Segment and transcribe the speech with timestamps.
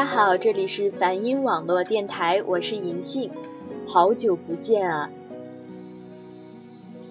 [0.00, 3.30] 大家好，这里是梵音网络电台，我是银杏，
[3.86, 5.10] 好久不见啊！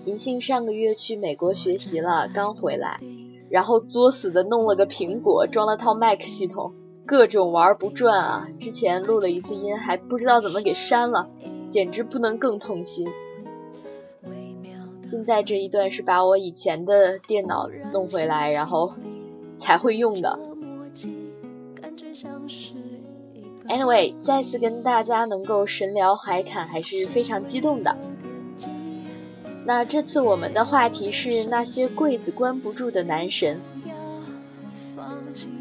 [0.05, 2.99] 银杏上个月去美国学习了，刚回来，
[3.51, 6.73] 然后作死的弄了个苹果，装了套 Mac 系统，
[7.05, 8.47] 各种玩不转啊！
[8.59, 11.29] 之前录了一次音，还不知道怎么给删了，
[11.67, 13.07] 简直不能更痛心。
[15.03, 18.93] 现在这一段是把我以前的电脑弄回来，然后
[19.59, 20.39] 才会用的。
[23.69, 27.95] Anyway，再次跟大家能够神聊海侃，还是非常激动的。
[29.63, 33.61] 那这次我们的话题是那些柜子关不住的男神。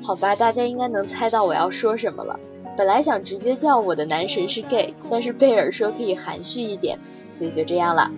[0.02, 2.40] 好吧，大家应该能猜到我要说什么了。
[2.78, 6.98] 本来想直接叫我的男神是 gay，但是贝尔说可以含蓄一点，
[7.30, 8.10] 所以就这样了。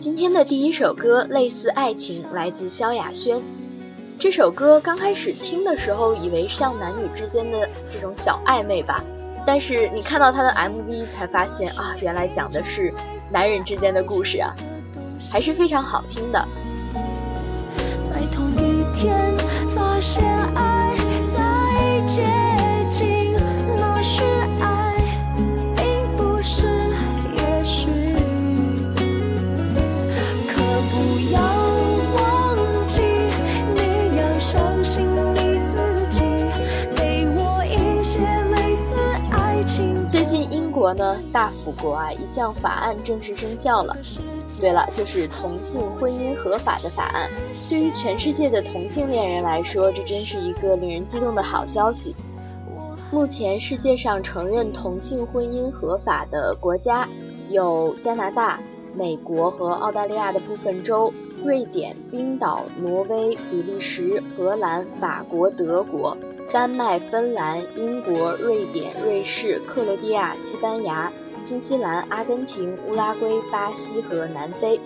[0.00, 3.40] 今天的第一首歌《类似爱情》来自萧亚轩。
[4.22, 9.02] 这首歌刚开始听的时候，以为像男女之间的这种小暧昧吧，
[9.44, 12.94] 但是你看到他的 MV 才发现啊，原来讲的是
[13.32, 14.54] 男人之间的故事啊，
[15.28, 16.38] 还是非常好听的。
[16.94, 19.36] 在同一天
[19.74, 20.22] 发现
[20.54, 20.94] 爱
[40.82, 43.96] 国呢，大辅国啊，一项法案正式生效了。
[44.58, 47.30] 对了，就是同性婚姻合法的法案。
[47.70, 52.16] 对于全世界的同性恋人来说，这真是一个令人激动的好消息。
[53.12, 57.06] 目前世界上承认同性婚姻合法的国家
[57.48, 58.58] 有加拿大、
[58.92, 66.16] 美国和澳大利亚的部分州、瑞典、冰岛、挪威、比利时、荷兰、法国、德国。
[66.52, 74.78] 丹麦、芬兰、英国、瑞典、瑞士、克罗地亚、西班牙、新西兰、阿根廷、乌拉圭、巴西和南非。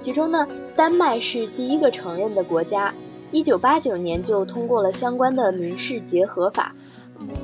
[0.00, 2.94] 其中呢，丹麦是第一个承认的国家，
[3.30, 6.74] 一九八九年就通过了相关的民事结合法，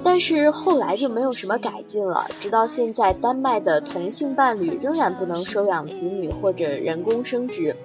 [0.03, 7.77] 但是后来就没有什么改进了，直到现在，丹麦的同性伴侣仍然不能收养子女或者人工生殖。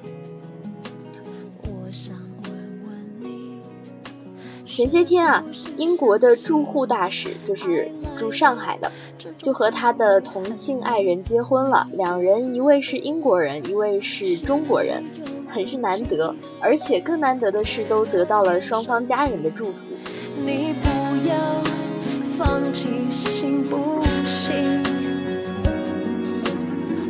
[4.80, 5.44] 前些天啊，
[5.76, 8.90] 英国的驻沪大使就是驻上海的，
[9.38, 11.86] 就和他的同性爱人结婚了。
[11.98, 15.04] 两人一位是英国人，一位是中国人，
[15.50, 16.34] 很是难得。
[16.62, 19.80] 而且更难得的是，都得到了双方家人的祝福。
[20.38, 21.36] 你不要
[22.38, 24.82] 放弃，行不行？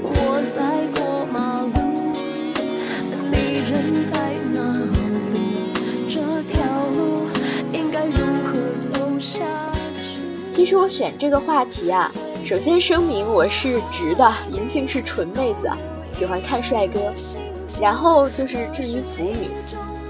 [0.01, 1.69] 我在过马路，
[3.29, 4.28] 你人在。
[10.59, 12.11] 其实我选这个话题啊，
[12.45, 15.71] 首先声明我是直的，银杏是纯妹子，
[16.11, 16.99] 喜欢看帅哥。
[17.79, 19.51] 然后就是至于腐女，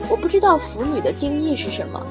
[0.10, 2.04] 我不知道腐女的定义是什么。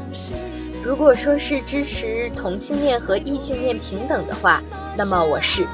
[0.85, 4.63] 如果说是支持同性恋和异性恋平等的话，
[4.97, 5.67] 那么我是。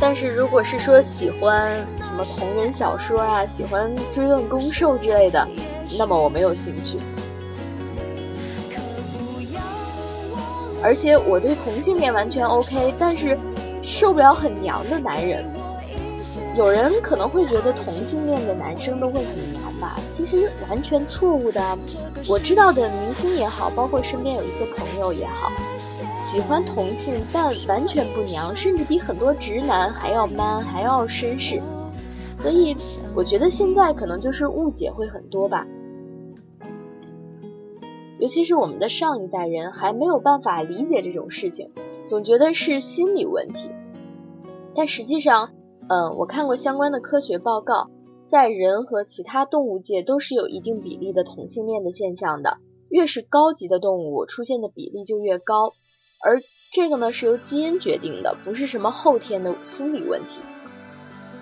[0.00, 5.46] 但是如果是说喜欢什么同人小说啊，喜欢追问攻受之类的，
[5.96, 6.98] 那么我没有兴趣。
[10.82, 13.38] 而且我对同性恋完全 OK，但是
[13.82, 15.44] 受不了很娘的男人。
[16.54, 19.96] 有人可能会觉得同性恋的男生都会很娘吧？
[20.12, 21.78] 其实完全错误的。
[22.28, 25.50] 我知道的明星也好，包括身边有一些朋友也好，
[26.14, 31.60] 喜欢同性但完全不娘，甚至比很多直男还要 man，还要绅士。
[32.36, 32.76] 所以
[33.14, 35.66] 我觉得现在可能就是误解会很多吧。
[38.22, 41.72] 尤其是我们的上一代人还没有办法理解这种事情，
[42.06, 43.68] 总觉得是心理问题。
[44.76, 45.50] 但实际上，
[45.88, 47.90] 嗯，我看过相关的科学报告，
[48.28, 52.58] 在人和其他动物界都是有一定比例的同性恋的现象的。
[52.88, 55.72] 越是高级的动物，出现的比例就越高。
[56.24, 56.40] 而
[56.72, 60.38] 这个呢，是由基因决定的，不是什么后天的心理问题。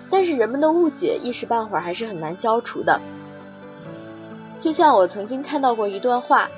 [0.09, 2.99] 但是人们的误解一时半会儿还是很难消除的。
[4.59, 6.49] 就像我曾经看到过一段话。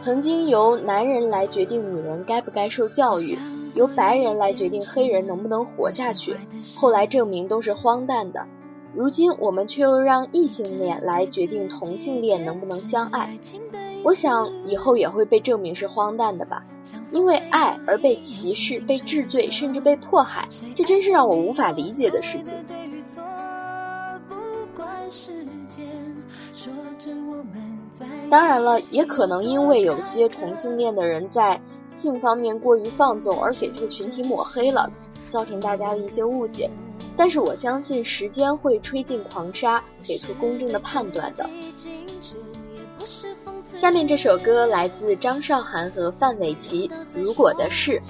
[0.00, 3.38] 曾经由男人来决定女人该不该受教育，
[3.74, 6.34] 由白人来决定黑人能不能活下去，
[6.74, 8.46] 后来证明都是荒诞的。
[8.94, 13.38] 如今我们却又让异性恋来决定同性恋能不能相爱，
[14.02, 16.64] 我想以后也会被证明是荒诞的吧。
[17.12, 22.56] 因为爱而被歧视、被治罪，甚至被迫害，这真是让我无法理解的事情。
[28.30, 34.90] 当然了，也可能因为有些同性恋的人在性方面过于放纵，而给这个群体抹黑了，
[35.28, 36.70] 造成大家的一些误解。
[37.16, 41.48] 但是我相信时间会吹尽狂沙，给出公正的判断的。
[43.72, 48.00] 下面这首歌来自张韶涵和范玮琪，《如果的事》。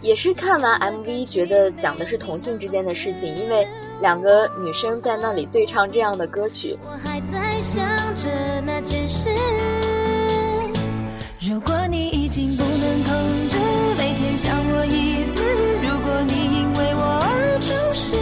[0.00, 3.68] 也是看完 MV 觉得讲的是同性之间的事情，因为
[4.00, 6.78] 两个女生在那里对唱这样的歌曲。
[6.84, 8.28] 我还在想着
[8.64, 9.30] 那件事。
[11.40, 13.58] 如果你已经不能控制
[13.98, 15.42] 每天想我一次，
[15.82, 18.16] 如果你因为我而诚实，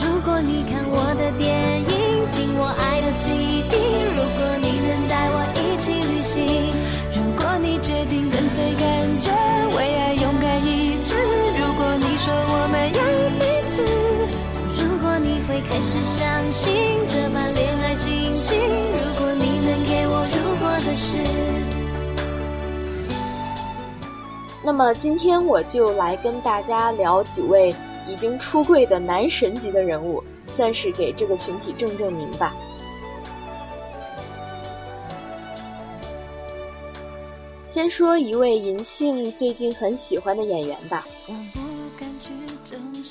[0.00, 1.90] 如果你看我的电影，
[2.32, 3.76] 听我爱的 CD，
[4.14, 6.40] 如果你能带我一起旅行，
[15.76, 16.74] 开始相信
[17.06, 21.18] 这般恋爱心情，如果你能给我如果的事。
[24.64, 27.76] 那么今天我就来跟大家聊几位
[28.08, 32.54] 已经出柜的男神级的人物，算是给这个群体正正名吧。
[37.66, 41.06] 先说一位银杏最近很喜欢的演员吧。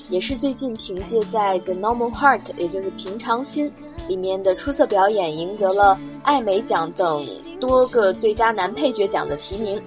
[0.10, 3.68] 也是最近凭借在《The Normal Heart》也就是《平常心》
[4.08, 7.26] 里面的出色表演，赢得了艾美奖等
[7.60, 9.82] 多个最佳男配角奖的提名，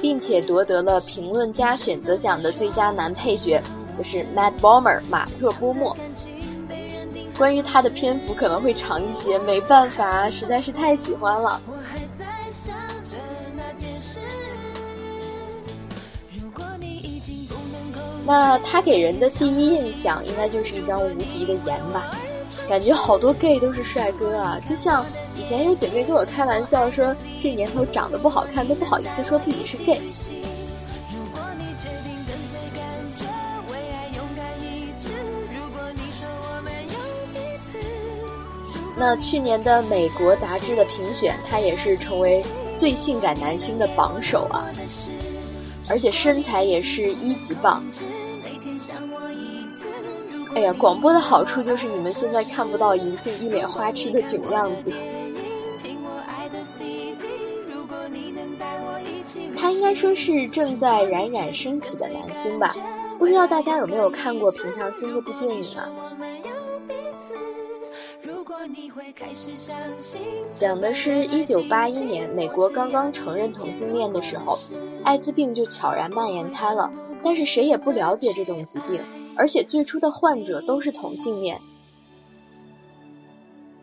[0.00, 3.62] 并且夺得了评论家选择奖的最佳男配角，
[3.94, 5.96] 就是 Matt Bomer 马特·波默。
[7.38, 11.60] 关于他的篇幅可能会长一些，没办法，实在是太喜欢了。
[18.26, 22.10] 那他给人的第一印象应该就是一张无敌的颜吧，
[22.68, 25.06] 感觉好多 gay 都是帅哥啊，就像
[25.38, 30.00] 以前有姐妹跟我开玩笑说，这年头长得不好看都不好意思说自己是 gay。
[38.98, 42.44] 那去年的美国杂志的评选，他也是成为
[42.74, 44.66] 最性感男星的榜首啊。
[45.88, 47.80] 而且身材也是一级棒。
[50.56, 54.90] 哎呀，广播的好处就是你们现在看不到银杏一脸花痴的囧样子。
[59.54, 62.74] 他应该说是正在冉冉升起的男星吧？
[63.18, 65.90] 不知道大家有没有看过《平常心》这部电影啊？
[70.54, 74.58] 讲的是一九八一年，美国刚刚承认同性恋的时候，
[75.04, 76.90] 艾滋病就悄然蔓延开了。
[77.22, 79.02] 但是谁也不了解这种疾病，
[79.36, 81.60] 而且最初的患者都是同性恋。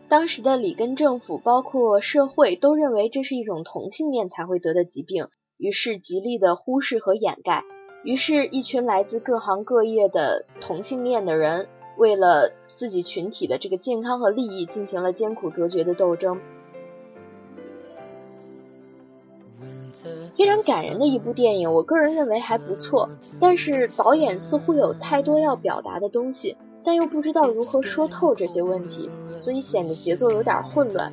[0.08, 7.64] 当时的里根政府，包括社会，都认为这是一种同性恋才会得的疾病，于是极力的忽视和掩盖。
[8.04, 11.68] 于是，一群来自各行各业的同性恋的人。
[11.96, 16.40] 为了自己群体的这个健康和利益，进行了艰苦卓绝的斗争。
[20.34, 23.08] 非常感人的一部电影，我个人认为还不错。
[23.40, 29.08] 但是导演似乎有太多要表达的东西，但又不知道如何说透这些问题，
[29.38, 31.12] 所以显得节奏有点混乱。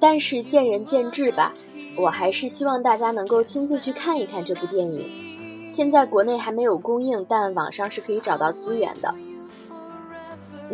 [0.00, 1.54] 但是见仁见智吧，
[1.96, 5.68] 我还是希望大家能够亲自去看一看这部电影。
[5.68, 9.14] 现在国内还没有公映，但网上是可以找到资源的。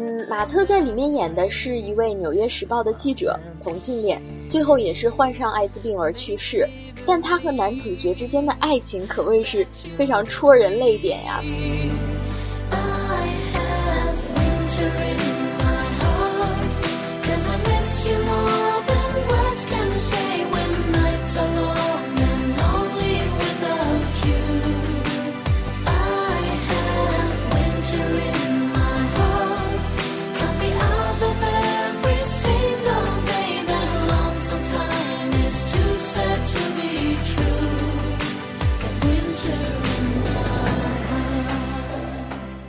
[0.01, 6.69] 嗯，马特在里面演的是一位《纽约时报》的记者，同性恋，最后也是患上艾滋病而去世。
[7.05, 11.43] 但他和男主角之间的爱情可谓是非常戳人泪点呀。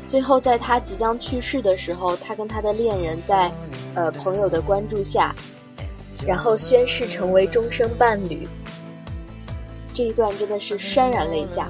[0.09, 3.51] 最后，在他即将去世的时候，他跟他的恋人在，
[3.93, 5.35] 呃朋友的关注下，
[6.25, 8.47] 然后宣誓成为终生伴侣。
[9.93, 11.69] 这一段真的是潸然泪下。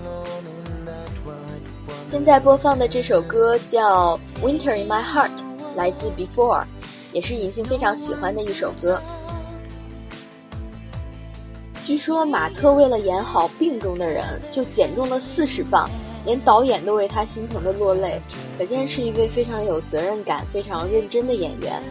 [2.05, 5.37] 现在播放的这首歌叫《Winter in My Heart》，
[5.75, 6.63] 来自 Before，
[7.11, 9.01] 也是银杏非常喜欢的一首歌。
[11.83, 15.89] 据说马特为了演好病中的人，就减重了四十磅。
[16.29, 18.21] 连导演都为他心疼的落泪，
[18.55, 21.81] 可见是一位非常有责任感、非常认真的演员。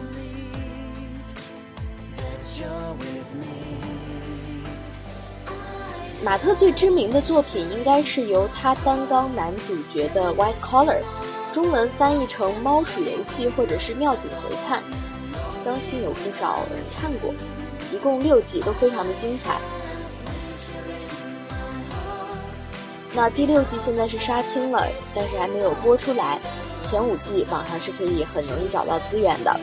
[6.23, 11.01] 马特最知名的作品应该是由他担纲男主角的《White Collar》，
[11.53, 14.81] 中文翻译成《猫鼠游戏》或者是《妙警贼探》，
[15.61, 17.33] 相信有不少人看过，
[17.91, 19.59] 一共六集都非常的精彩。
[23.19, 26.39] 那第六季现在是杀青了，但是还没有播出来。
[26.81, 29.59] 前五季网上是可以很容易找到资源的。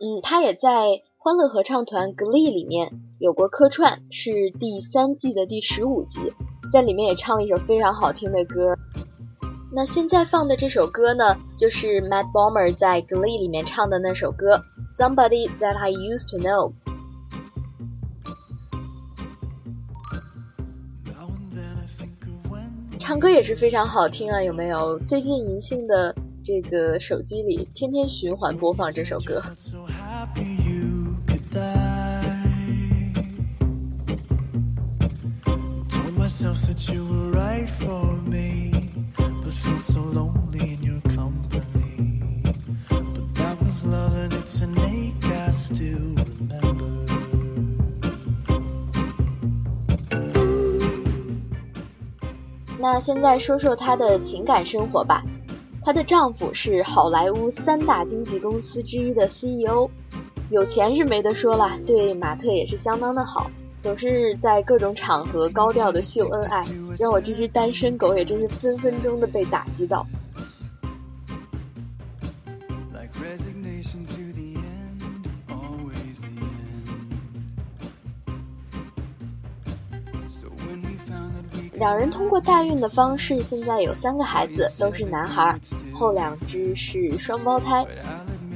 [0.00, 6.32] 嗯，他也在欢乐合唱团 Glee 里面有过客串，是第三季的第十五集，
[6.70, 8.76] 在里面也唱了一首非常好听的歌。
[9.72, 14.56] 那现在放的这首歌呢，就是 Matt Bomer 在 Glee 里面唱的那首歌
[14.96, 16.72] 《Somebody That I Used to Know》。
[22.98, 24.98] 唱歌也是非常好听啊，有没有？
[25.00, 29.42] 最近银杏的这个手机里天天循环播放这首歌。
[52.78, 55.24] 那现在说说他的情感生活吧。
[55.84, 59.90] 她的丈夫是好莱坞三大经纪公司之一的 CEO，
[60.48, 63.50] 有钱是没得说了，对马特也是相当的好。
[63.80, 66.62] 总是在各种场合高调的秀恩爱，
[66.98, 70.06] 让我这只单身狗也真是分分钟的被打击到。
[81.84, 85.60] 两人通过代孕的方式，现在有三个孩子，都是男孩，
[85.92, 87.86] 后两只是双胞胎。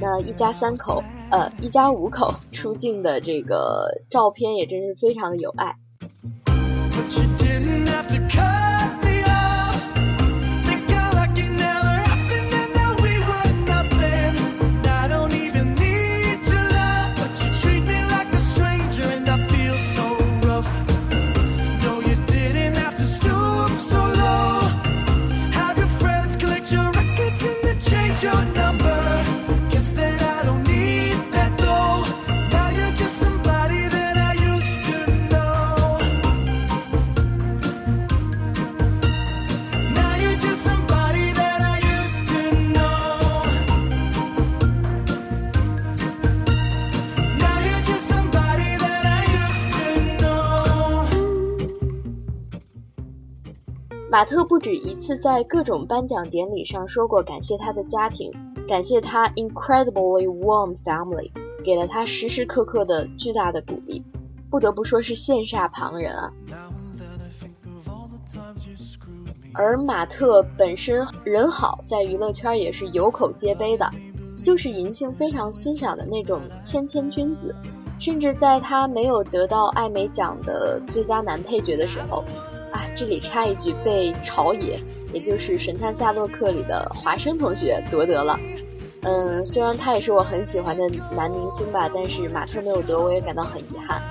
[0.01, 1.03] 那一家三口。
[1.29, 5.75] 呃，一家五口出镜的这个照片也真是非常的有爱。
[54.19, 58.29] 马特不止一次在各种颁奖典礼上说过感谢他的家庭，
[58.67, 61.31] 感谢他 incredibly warm family，
[61.63, 64.03] 给了他时时刻刻的巨大的鼓励，
[64.49, 66.33] 不得不说是羡煞旁人啊。
[69.53, 73.89] 而马特本身人好，在娱乐圈也是有口皆碑的，
[74.35, 77.55] 就是银杏非常欣赏的那种谦谦君子，
[78.01, 82.21] 甚至在他没有得到艾美奖的最佳男配角的时候。
[82.71, 84.79] 啊，这里插一句，被朝野，
[85.13, 88.39] 也就是《神探夏洛克》里的华生同学夺得了。
[89.01, 94.01] 嗯，虽然他也是我很喜欢的男明星吧，但是马特没有得，我也感到很遗憾。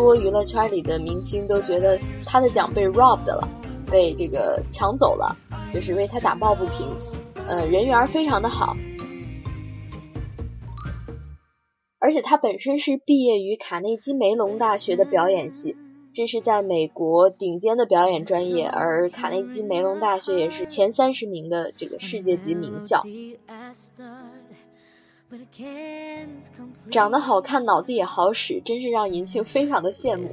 [0.00, 3.46] 多娱乐圈里的明星都觉得他的奖被 robbed 了，
[3.90, 5.36] 被这个抢走了，
[5.70, 6.88] 就是为他打抱不平。
[7.46, 8.74] 呃，人缘非常的好，
[11.98, 15.76] 而且他本身是毕业于卡内基梅隆大学的表演系，
[16.14, 23.04] 这是在美国顶尖的表演专业，而卡内基梅隆大学也是前三十名的这个世界级名校。
[26.90, 30.28] 长得好看，脑子也好使，真是让银杏非常的羡慕。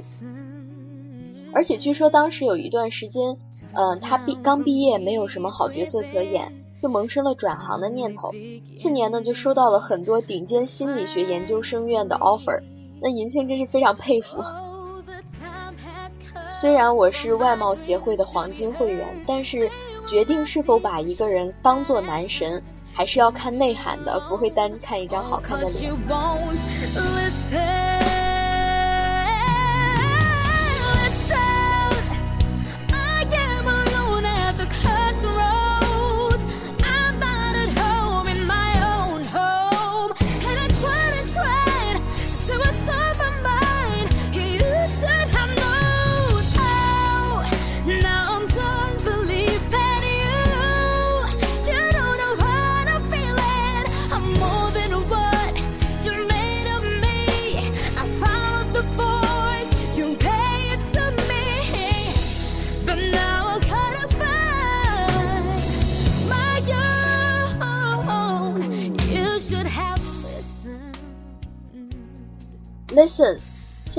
[1.53, 3.37] 而且据说当时有一段时间，
[3.73, 6.51] 嗯，他毕刚毕业，没有什么好角色可演，
[6.81, 8.31] 就萌生了转行的念头。
[8.73, 12.61] 次年呢，就收到了很多顶尖心理学研究生院的 offer。
[12.99, 14.43] 那银杏真是非常佩服。
[16.49, 19.69] 虽然我是外貌协会的黄金会员，但是
[20.07, 22.63] 决定是否把一个人当做男神。
[22.97, 25.93] 还是要看内涵的，不会单看一张好看的脸。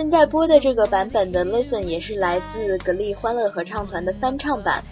[0.09, 4.83] 现在播的这个版本的 Listen 也是来自格力欢乐合唱团的翻唱版。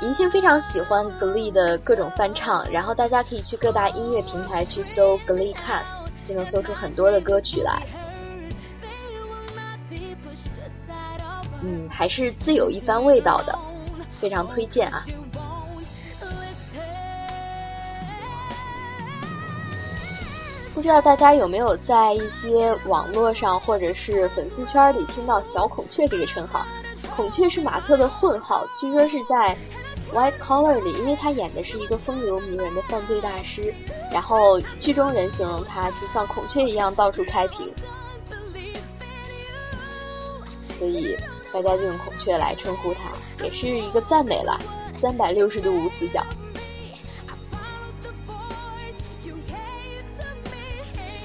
[0.00, 7.82] 银杏非常喜欢格力的各种翻唱，然后大家可以去各大音乐平台去搜格力 Cast，就能搜出很多的歌曲来。
[11.64, 13.58] 嗯，还是自有一番味道的，
[14.20, 15.04] 非常推荐啊。
[20.80, 26.66] 不知道大家有没有在一些网络上或者是粉丝圈里听到“小孔雀”这个称号？
[27.14, 29.54] 孔雀是马特的混号，据说是在
[30.14, 33.74] 《White Collar》里，因为他演的是一个风流迷人的犯罪大师，
[34.10, 37.70] 然后剧中人形容他就像孔雀一样到处开屏，
[40.78, 41.14] 所以
[41.52, 43.12] 大家就用孔雀来称呼他，
[43.44, 44.58] 也是一个赞美了，
[44.98, 46.24] 三百六十度无死角。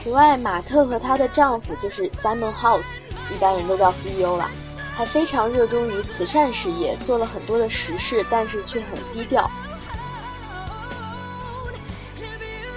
[0.05, 2.89] 此外，马特和她的丈夫就是 Simon House，
[3.33, 4.47] 一般人都叫 CEO 了，
[4.93, 9.49] 还非常热衷于慈善事业，做了很多的实事，但是却很低调，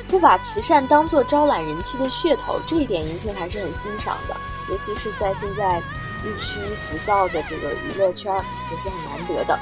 [0.08, 4.34] 不把慈善当做招揽人气的噱头，这一点银杏还是很欣赏的，
[4.70, 5.82] 尤其是在现在
[6.24, 8.34] 日趋浮躁的这个娱乐圈，
[8.70, 9.52] 也是很难得的。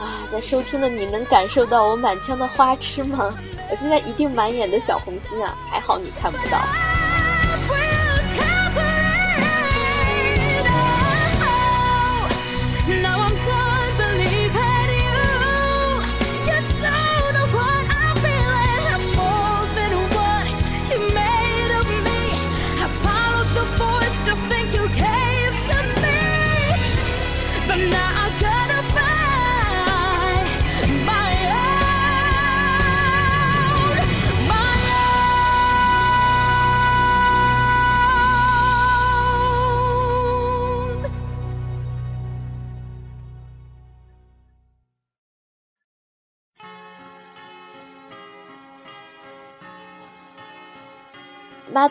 [0.00, 3.38] 啊，在收听的你能感受到我满腔的花痴吗？
[3.70, 5.54] 我现在一定满眼的小红心啊！
[5.70, 6.58] 还好你看不到。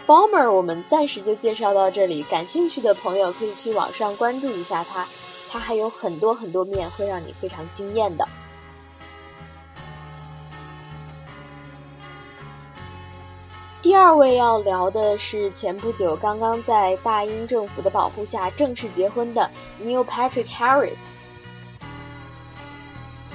[0.05, 2.23] Boomer，我们暂时就介绍到这里。
[2.23, 5.07] 感兴趣的朋友可以去网上关注一下他，
[5.49, 8.27] 他还有很多很多面会让你非常惊艳的。
[13.81, 19.49] 第二位要聊的是前不久刚刚在大英政府的保护下正式结婚的
[19.81, 20.97] Neil Patrick Harris。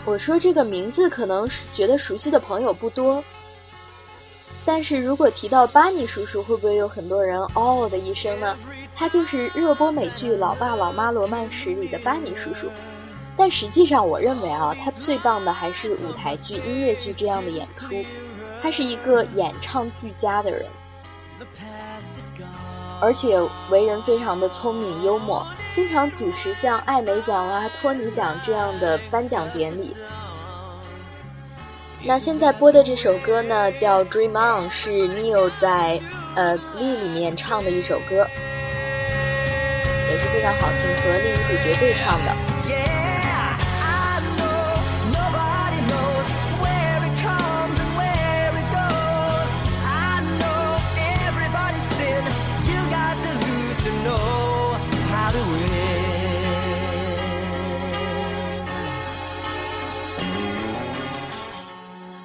[0.05, 3.25] 我说这个名字可能觉得熟悉的朋友不多。
[4.65, 8.57] 但是如果提到巴尼叔叔，会不会有很多人哦的一声呢？
[8.95, 12.69] 他就是热播美剧《老爸老妈罗曼史》里的巴尼叔叔。
[13.37, 17.95] 但实际上，我认为啊，他最棒的还是舞台剧、音乐剧这样的演出。
[18.61, 20.71] 他是一个演唱俱佳的人，
[23.01, 29.97] 而且为人非常的聪明幽默，经常主持像艾美奖啦、托尼奖这样的颁奖典礼。
[32.05, 36.01] 那现在播的这首歌呢，叫《Dream On》，是 Neil 在
[36.35, 38.27] 呃《Glee》里面唱的一首歌，
[40.11, 42.52] 也是非常好听，和另一主角对唱的。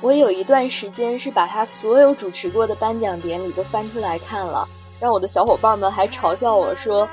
[0.08, 4.66] 我有一段时间是把他所有主持过的颁奖典礼都翻出来看了，
[5.02, 7.06] 让我的小伙伴们还嘲笑我说，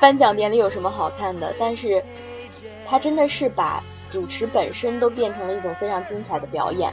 [0.00, 1.54] 颁奖典礼有什么好看的？
[1.58, 2.02] 但是，
[2.86, 6.90] 他真的是把主持本身都变成了一种非常精彩的表演。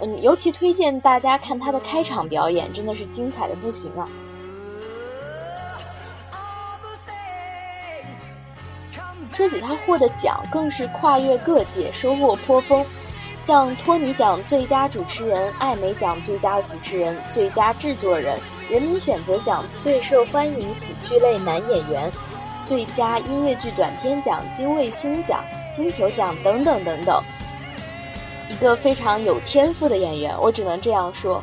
[0.00, 4.08] 嗯，尤其推荐大家看他的开场表演，真的是精彩的不行啊！
[9.32, 12.84] 说起他获的奖，更是跨越各界，收获颇丰。
[13.42, 18.38] 像托尼奖最佳主持人、艾美奖最佳主持人、最佳制作人、
[18.70, 22.12] 人民选择奖最受欢迎喜剧类男演员、
[22.66, 25.42] 最佳音乐剧短片奖、金卫星奖、
[25.74, 27.22] 金球奖等等等等。
[28.48, 31.42] 一个非常有天赋的演员，我只能这样说。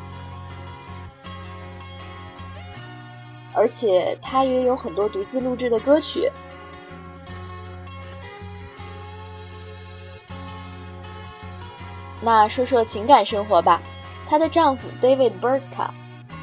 [3.53, 6.31] 而且他也有很多独自录制的歌曲。
[12.21, 13.81] 那说说情感生活吧，
[14.27, 15.89] 她的丈夫 David Bertka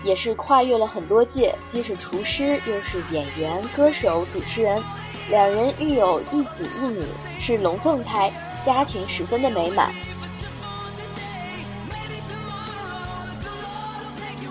[0.03, 4.83] 也是跨越了很多届，既是厨师，又是演员、歌手、主持人，
[5.31, 7.05] 两人育有一子一女，
[7.41, 8.31] 是龙凤胎，
[8.65, 9.91] 家庭十分的美满。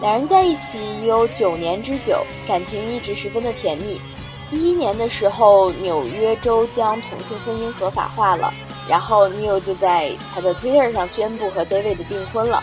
[0.02, 4.02] 两人在一起已有九年之久，感情一直十分的甜蜜。
[4.52, 8.54] 一一年的时候，纽约州将同性婚姻合法化了。
[8.88, 12.62] 然后 Neil 就在他的 Twitter 上宣布和 David 订婚了，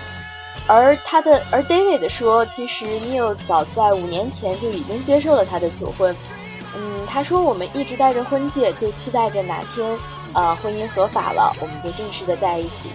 [0.66, 6.14] 而他的而 David 说，其实 Neil 早在五年前就已经接受了他的求婚。
[6.76, 9.98] 嗯，他说我们一直戴着婚戒，就期待着哪天，
[10.34, 12.90] 呃，婚姻合法了，我们就正式的在一起。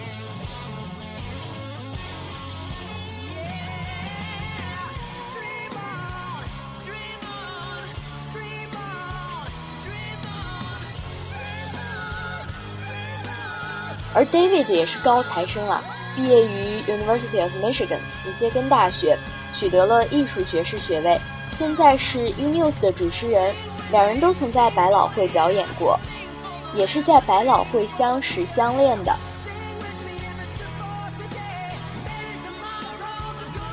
[14.16, 15.84] 而 David 也是高材生啊，
[16.16, 19.18] 毕业于 University of Michigan 密歇根大学，
[19.54, 21.20] 取得了艺术学士学位，
[21.58, 23.54] 现在是 E News 的主持人。
[23.92, 26.00] 两人都曾在百老汇表演过，
[26.74, 29.14] 也是在百老汇相识相恋的。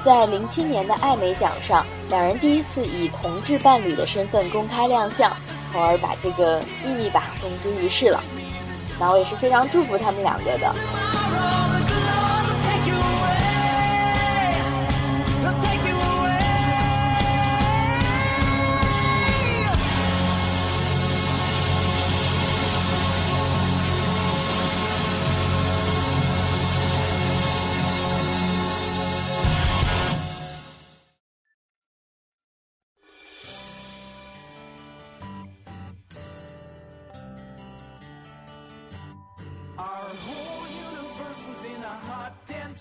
[0.03, 5.31] 在零七年的艾美奖上，两人第一次以同志伴侣的身份公开亮相，
[5.65, 8.21] 从而把这个秘密吧公诸于世了。
[9.03, 11.02] 然后也是非常祝福他们两个的。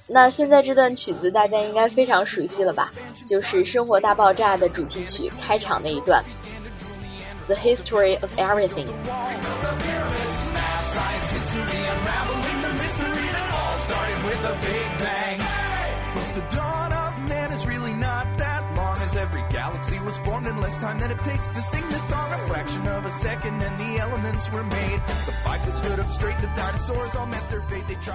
[0.09, 2.91] 那现在这段曲子大家应该非常熟悉了吧？
[3.27, 6.23] 就是《生活大爆炸》的主题曲开场那一段
[7.47, 8.89] ，The History of Everything。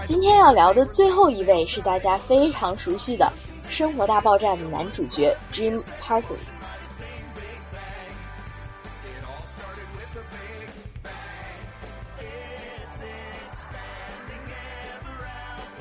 [0.07, 3.25] 今天要聊的最后一位是大家非常熟悉的《
[3.69, 6.56] 生活大爆炸》的男主角 Jim Parsons。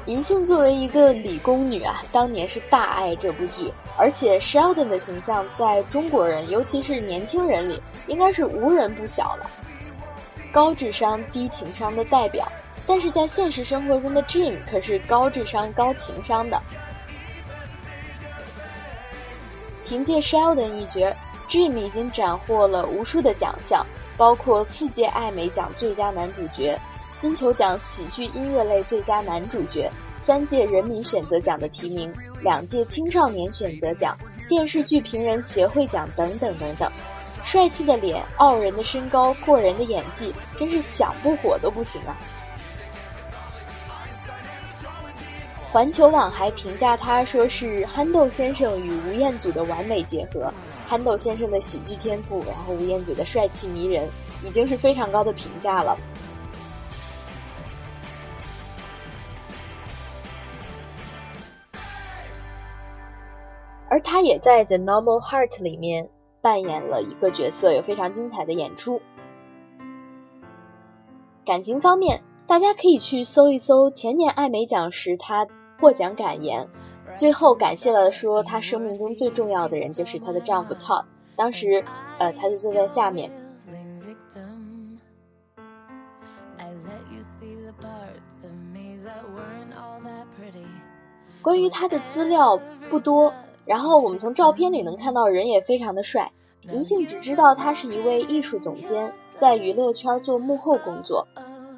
[0.07, 9.51] 银杏作为一个理工女啊，当年是大爱这部剧，而且 Sheldon 的形象在中国人，尤其是年轻人里，应该是无人不晓了。
[10.53, 12.47] 高智商低情商的代表，
[12.87, 16.62] 但是在现实生活中的 Jim 可是高智商高情商的。
[19.85, 21.12] 凭借 Sheldon 一角
[21.51, 23.85] ，Jim 已经斩获了无数的奖项，
[24.16, 26.79] 包括四届艾美奖最佳男主角。
[27.18, 29.90] 金球奖喜剧音乐类最佳男主角，
[30.24, 34.14] 三届人民选择奖的提名，两届青少年选择奖，
[34.50, 36.92] 电视剧评人协会奖等等等等。
[37.42, 42.14] 帅气的脸，傲人的身高，过人的演技，真是想不火都不行啊！
[45.72, 50.52] 环球网还评价他说是憨豆先生与吴彦祖的完美结合。
[50.87, 54.07] 憨豆先生的喜剧天赋，然后吴彦祖的帅气迷人，
[54.44, 55.96] 已经是非常高的评价了。
[63.88, 66.09] 而他也在《The Normal Heart》里面
[66.40, 69.01] 扮演了一个角色，有非常精彩的演出。
[71.44, 75.46] 感情方面大家可以去搜一搜前年艾美奖时他
[75.81, 76.68] 获奖感言，
[77.16, 81.05] 最后感谢了说他生命中最重要的人就是她的丈夫 Todd，
[81.37, 81.85] 当时
[82.18, 83.31] 呃他就坐在下面。
[91.42, 93.33] 关于他的资料不多，
[93.66, 96.33] 然后我们从照片里能看到人也非常的帅。
[96.62, 101.29] 银杏只知道他是一位艺术总监，在娱乐圈做幕后工作。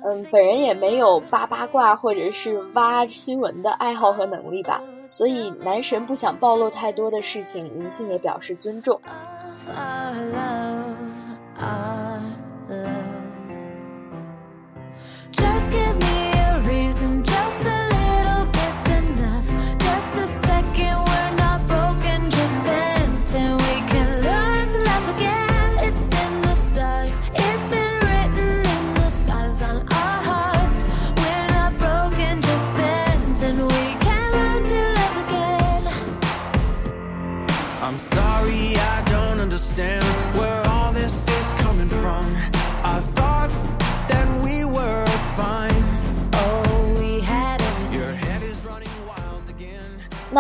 [0.03, 9.01] 嗯，本人也没有扒八卦或者是挖新闻的爱好和能力吧，所以男神不想暴露太多的事情，银杏也表示尊重。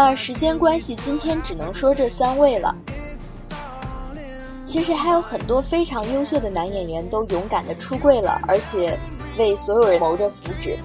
[0.00, 2.72] 那时间关系，今天只能说这三位了。
[4.64, 8.96] 其实还有很多非常优秀的男演员都勇敢的出柜了，而且
[9.36, 10.76] 为所有人谋着福祉。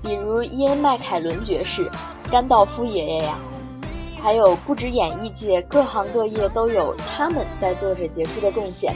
[0.00, 1.90] 比如伊恩·麦凯伦爵士、
[2.30, 3.36] 甘道夫爷爷呀，
[4.22, 8.94] 还有不止演艺界，各行各业都有他们在做着杰出的贡献。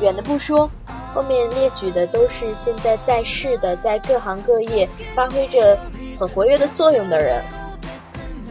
[0.00, 0.68] 远的不说。
[1.16, 5.78] 后面列举的都是现在在世的，在各行各业发挥着
[6.20, 7.42] 很活跃的作用的人。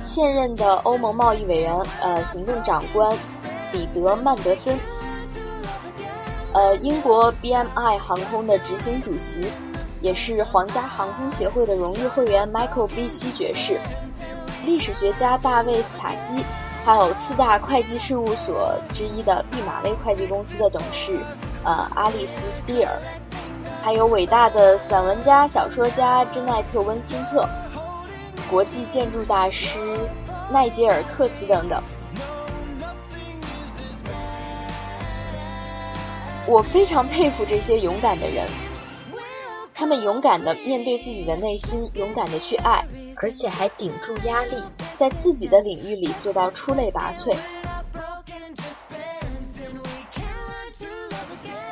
[0.01, 3.15] 现任的欧盟贸易委员呃行政长官
[3.71, 4.75] 彼得曼德森，
[6.53, 9.45] 呃英国 BMI 航空的执行主席，
[10.01, 13.07] 也是皇家航空协会的荣誉会员 Michael B.
[13.07, 13.29] C.
[13.29, 13.79] 爵士，
[14.65, 16.43] 历史学家大卫斯塔基。
[16.83, 21.19] 还有四大会计事务所之一的毕马威会计公司的董事，
[21.65, 22.93] 呃，阿丽丝·斯蒂尔，
[23.81, 27.49] 还有伟大的散文家、小说家珍奈特·温森特，
[28.49, 29.79] 国际建筑大师
[30.51, 31.81] 奈杰尔·克茨等等。
[36.47, 38.47] 我非常佩服这些勇敢的人，
[39.73, 42.85] 他们勇敢的面对自己的内心，勇敢的去爱。
[43.21, 44.61] 而且还顶住压力，
[44.97, 47.33] 在自己的领域里做到出类拔萃。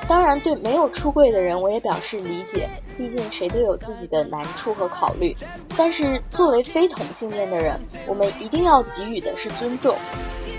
[0.07, 5.35] 当然，对没有出柜的人，我也表示理解，毕竟谁都有自己的难处和考虑。
[5.77, 9.97] 但是，作为非同性恋的人，我们一定要给予的是尊重，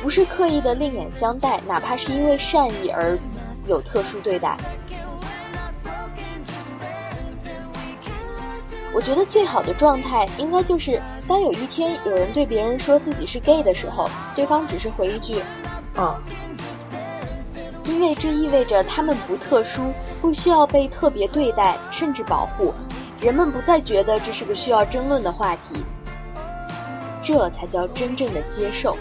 [0.03, 3.19] 不是刻意的另眼相待，哪怕是因为善意而
[3.67, 4.57] 有特殊对待。
[8.95, 15.43] 我觉得最好的状态应该就是，当有一天有人对别人说自己是 gay 的时候，对方只是回一句
[15.99, 16.17] “嗯”，
[17.85, 22.73] 因为这意味着他们不特殊，不需要被特别对待，甚至保护。
[23.21, 25.85] 人们不再觉得这是个需要争论的话题，
[27.23, 28.97] 这才叫真正的接受。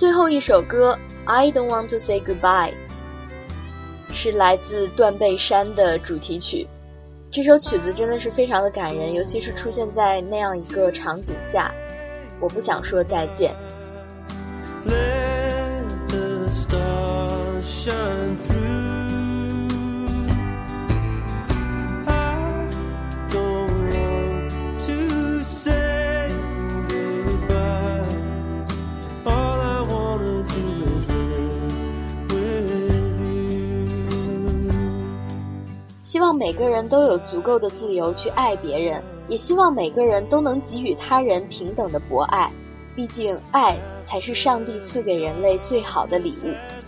[0.00, 0.98] 最后一首歌
[1.30, 2.72] 《I Don't Want to Say Goodbye》
[4.10, 6.66] 是来自《断背山》的主题曲。
[7.30, 11.70] 这首曲子真的是非常的感人，尤其是出现在那样一个场景下。
[12.40, 13.54] 我不想说再见。
[17.62, 17.90] 希
[36.32, 42.50] 每个人都有足够的自由去爱别人，也希望每个人都能给予他人平等的博爱。
[42.96, 46.79] 毕竟，爱才是上帝赐给人类最好的礼物。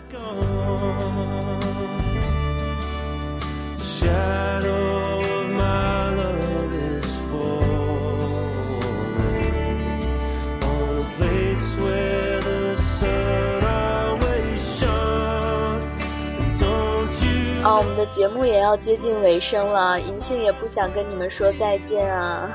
[17.77, 22.51] 我们的节目也要接近尾声了，银杏也不想跟你们说再见啊。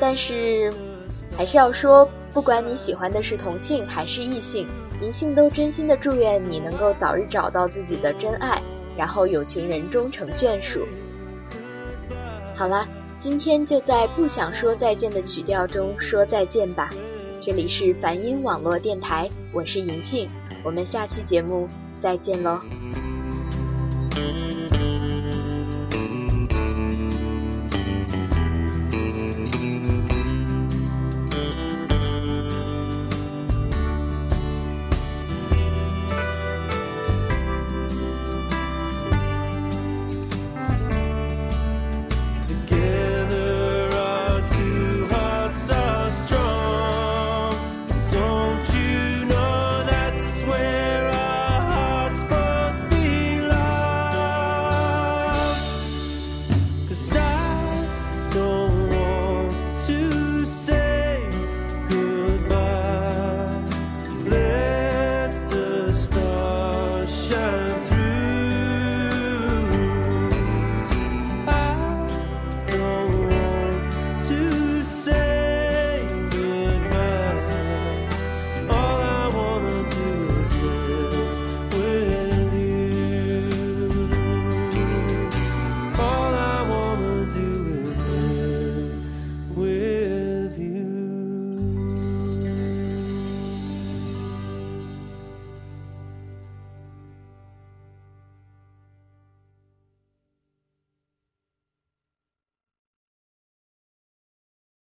[0.00, 0.72] 但是，
[1.36, 4.68] 还是要说，不管你喜欢的是同性还是异性，
[5.00, 8.60] 银杏都真心的祝愿你能够早日找到自己的真爱，
[8.96, 10.84] 然后有情人终成眷属。
[12.54, 12.86] 好啦，
[13.22, 16.90] 今天就在不想说再见的曲调中说再见吧。
[17.40, 20.28] 这里是梵音网络电台，我是银杏，
[20.64, 21.68] 我们下期节目
[22.00, 22.60] 再见喽。